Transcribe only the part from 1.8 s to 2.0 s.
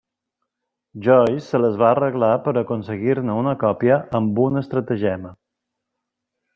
va